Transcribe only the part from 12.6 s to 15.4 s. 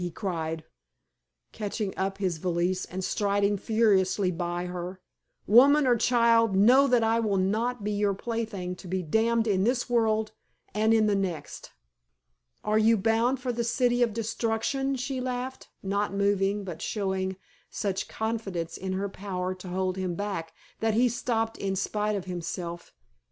"Are you bound for the city of destruction?" she